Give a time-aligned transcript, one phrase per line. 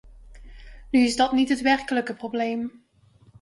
[0.91, 2.85] Nu is dat niet het werkelijke probleem.